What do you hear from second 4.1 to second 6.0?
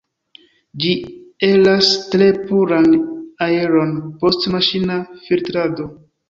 post maŝina filtrado.